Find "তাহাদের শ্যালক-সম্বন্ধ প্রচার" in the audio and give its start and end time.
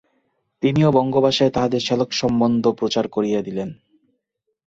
1.49-3.07